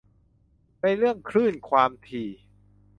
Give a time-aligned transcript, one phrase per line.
[0.81, 2.29] ในเรื่องคลื่นความถี่